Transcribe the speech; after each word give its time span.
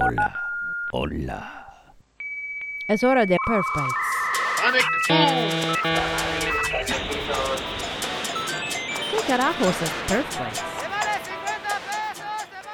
Hola, 0.00 0.32
hola. 0.92 1.66
Es 2.86 3.02
hora 3.02 3.26
de 3.26 3.36
Perf 3.44 3.66
Bites. 3.74 3.96
¿Qué 9.10 9.26
carajos 9.26 9.82
es 9.82 9.90
Perf 10.06 10.38
Bites? 10.38 10.62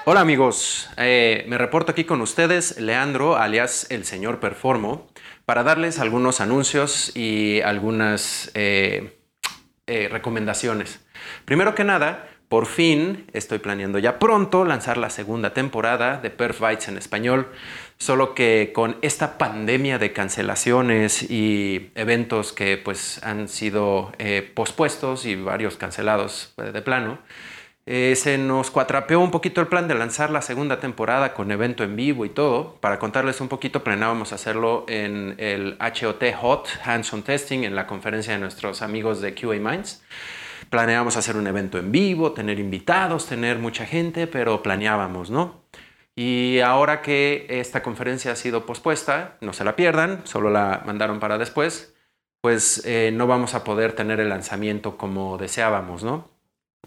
Hola 0.04 0.20
amigos, 0.20 0.90
Eh, 0.98 1.46
me 1.48 1.56
reporto 1.56 1.92
aquí 1.92 2.04
con 2.04 2.20
ustedes, 2.20 2.78
Leandro, 2.78 3.36
alias 3.36 3.86
el 3.90 4.04
señor 4.04 4.38
Performo, 4.38 5.08
para 5.46 5.62
darles 5.62 5.98
algunos 6.00 6.42
anuncios 6.42 7.16
y 7.16 7.62
algunas 7.62 8.50
eh, 8.52 9.18
eh, 9.86 10.08
recomendaciones. 10.10 11.00
Primero 11.46 11.74
que 11.74 11.84
nada, 11.84 12.28
por 12.54 12.66
fin 12.66 13.26
estoy 13.32 13.58
planeando 13.58 13.98
ya 13.98 14.20
pronto 14.20 14.64
lanzar 14.64 14.96
la 14.96 15.10
segunda 15.10 15.52
temporada 15.54 16.18
de 16.18 16.30
Perf 16.30 16.60
Bites 16.60 16.86
en 16.86 16.96
español, 16.96 17.48
solo 17.98 18.32
que 18.36 18.70
con 18.72 18.96
esta 19.02 19.38
pandemia 19.38 19.98
de 19.98 20.12
cancelaciones 20.12 21.28
y 21.28 21.90
eventos 21.96 22.52
que 22.52 22.76
pues 22.76 23.20
han 23.24 23.48
sido 23.48 24.12
eh, 24.18 24.48
pospuestos 24.54 25.26
y 25.26 25.34
varios 25.34 25.76
cancelados 25.76 26.54
eh, 26.58 26.70
de 26.70 26.80
plano, 26.80 27.18
eh, 27.86 28.14
se 28.14 28.38
nos 28.38 28.70
cuatrapeó 28.70 29.18
un 29.18 29.32
poquito 29.32 29.60
el 29.60 29.66
plan 29.66 29.88
de 29.88 29.96
lanzar 29.96 30.30
la 30.30 30.40
segunda 30.40 30.78
temporada 30.78 31.34
con 31.34 31.50
evento 31.50 31.82
en 31.82 31.96
vivo 31.96 32.24
y 32.24 32.28
todo. 32.28 32.76
Para 32.76 33.00
contarles 33.00 33.40
un 33.40 33.48
poquito, 33.48 33.82
planeábamos 33.82 34.32
hacerlo 34.32 34.84
en 34.86 35.34
el 35.38 35.76
HOT 35.80 36.22
Hot 36.40 36.68
Hands-on 36.84 37.24
Testing, 37.24 37.64
en 37.64 37.74
la 37.74 37.88
conferencia 37.88 38.34
de 38.34 38.38
nuestros 38.38 38.80
amigos 38.80 39.20
de 39.20 39.34
QA 39.34 39.56
Minds. 39.56 40.04
Planeábamos 40.70 41.16
hacer 41.16 41.36
un 41.36 41.46
evento 41.46 41.78
en 41.78 41.92
vivo, 41.92 42.32
tener 42.32 42.58
invitados, 42.58 43.26
tener 43.26 43.58
mucha 43.58 43.86
gente, 43.86 44.26
pero 44.26 44.62
planeábamos, 44.62 45.30
¿no? 45.30 45.64
Y 46.16 46.60
ahora 46.60 47.02
que 47.02 47.46
esta 47.48 47.82
conferencia 47.82 48.32
ha 48.32 48.36
sido 48.36 48.66
pospuesta, 48.66 49.36
no 49.40 49.52
se 49.52 49.64
la 49.64 49.74
pierdan, 49.74 50.24
solo 50.24 50.50
la 50.50 50.82
mandaron 50.86 51.18
para 51.18 51.38
después, 51.38 51.94
pues 52.40 52.84
eh, 52.84 53.10
no 53.12 53.26
vamos 53.26 53.54
a 53.54 53.64
poder 53.64 53.94
tener 53.94 54.20
el 54.20 54.28
lanzamiento 54.28 54.96
como 54.96 55.38
deseábamos, 55.38 56.04
¿no? 56.04 56.30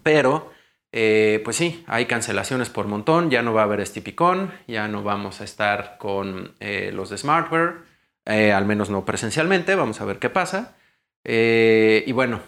Pero 0.01 0.51
eh, 0.93 1.41
pues 1.43 1.57
sí, 1.57 1.83
hay 1.87 2.05
cancelaciones 2.05 2.69
por 2.69 2.87
montón, 2.87 3.29
ya 3.29 3.41
no 3.41 3.53
va 3.53 3.61
a 3.61 3.63
haber 3.65 3.85
Stipicon, 3.85 4.53
ya 4.67 4.87
no 4.87 5.03
vamos 5.03 5.41
a 5.41 5.43
estar 5.43 5.97
con 5.97 6.55
eh, 6.59 6.91
los 6.93 7.09
de 7.09 7.17
Smartware, 7.17 7.85
al 8.25 8.65
menos 8.65 8.89
no 8.89 9.03
presencialmente, 9.05 9.75
vamos 9.75 9.99
a 9.99 10.05
ver 10.05 10.19
qué 10.19 10.29
pasa. 10.29 10.75
Y 11.23 12.11
bueno, 12.11 12.41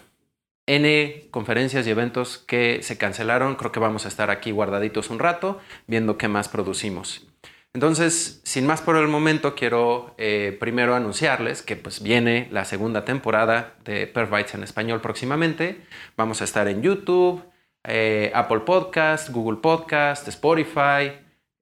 N 0.70 1.28
conferencias 1.32 1.84
y 1.86 1.90
eventos 1.90 2.38
que 2.38 2.78
se 2.82 2.96
cancelaron, 2.96 3.56
creo 3.56 3.72
que 3.72 3.80
vamos 3.80 4.04
a 4.04 4.08
estar 4.08 4.30
aquí 4.30 4.52
guardaditos 4.52 5.10
un 5.10 5.18
rato, 5.18 5.58
viendo 5.88 6.16
qué 6.16 6.28
más 6.28 6.48
producimos. 6.48 7.26
Entonces, 7.72 8.40
sin 8.44 8.66
más 8.66 8.80
por 8.80 8.96
el 8.96 9.08
momento, 9.08 9.56
quiero 9.56 10.14
eh, 10.16 10.56
primero 10.60 10.94
anunciarles 10.94 11.62
que 11.62 11.74
pues 11.74 12.02
viene 12.02 12.46
la 12.52 12.64
segunda 12.64 13.04
temporada 13.04 13.74
de 13.84 14.06
Pervites 14.06 14.54
en 14.54 14.62
español 14.62 15.00
próximamente. 15.00 15.80
Vamos 16.16 16.40
a 16.40 16.44
estar 16.44 16.68
en 16.68 16.82
YouTube, 16.82 17.42
eh, 17.82 18.30
Apple 18.32 18.60
Podcast, 18.60 19.30
Google 19.30 19.58
Podcast, 19.60 20.28
Spotify, 20.28 21.12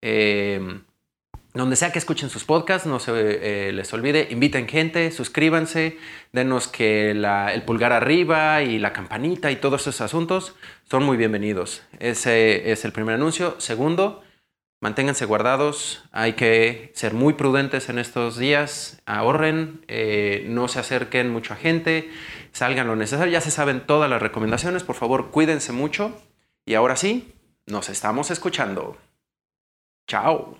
eh, 0.03 0.81
donde 1.55 1.77
sea 1.77 1.93
que 1.93 1.99
escuchen 1.99 2.31
sus 2.31 2.45
podcasts, 2.45 2.87
no 2.87 2.99
se 2.99 3.13
eh, 3.69 3.73
les 3.73 3.93
olvide, 3.93 4.29
inviten 4.31 4.69
gente, 4.69 5.11
suscríbanse, 5.11 5.99
denos 6.33 6.69
que 6.69 7.11
el 7.11 7.63
pulgar 7.63 7.93
arriba 7.93 8.63
y 8.63 8.79
la 8.79 8.93
campanita 8.93 9.51
y 9.51 9.57
todos 9.57 9.83
esos 9.83 10.01
asuntos 10.01 10.55
son 10.91 11.05
muy 11.05 11.17
bienvenidos. 11.17 11.83
Ese 11.99 12.71
es 12.71 12.85
el 12.85 12.93
primer 12.93 13.15
anuncio. 13.15 13.57
Segundo, 13.59 14.23
manténganse 14.81 15.25
guardados, 15.25 16.05
hay 16.13 16.35
que 16.35 16.93
ser 16.95 17.15
muy 17.15 17.33
prudentes 17.33 17.89
en 17.89 17.99
estos 17.99 18.37
días, 18.37 19.03
ahorren, 19.07 19.85
eh, 19.89 20.45
no 20.49 20.69
se 20.69 20.79
acerquen 20.79 21.31
mucho 21.31 21.55
a 21.55 21.57
gente, 21.57 22.11
salgan 22.53 22.87
lo 22.87 22.95
necesario, 22.95 23.33
ya 23.33 23.41
se 23.41 23.51
saben 23.51 23.87
todas 23.87 24.09
las 24.09 24.23
recomendaciones, 24.23 24.85
por 24.85 24.97
favor 24.97 25.31
cuídense 25.31 25.73
mucho 25.73 26.21
y 26.65 26.75
ahora 26.75 26.97
sí, 26.97 27.35
nos 27.67 27.89
estamos 27.89 28.31
escuchando. 28.31 28.97
Chao. 30.07 30.57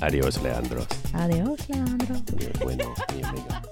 Adiós, 0.00 0.36
Leandro. 0.42 0.86
Adiós, 1.14 1.58
Leandro. 1.68 2.16
Bueno, 2.62 2.94
amiga. 3.08 3.62